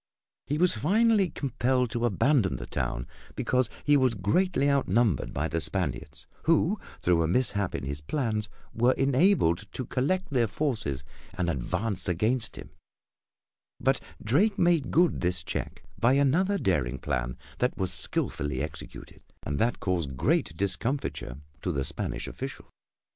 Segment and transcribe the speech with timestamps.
[0.47, 3.05] He was finally compelled to abandon the town,
[3.35, 8.49] because he was greatly outnumbered by the Spaniards, who, through a mishap in his plans,
[8.73, 11.03] were enabled to collect their forces
[11.37, 12.71] and advance against him,
[13.79, 19.59] but Drake made good this check by another daring plan that was skilfully executed, and
[19.59, 22.71] that caused great discomfiture to the Spanish officials.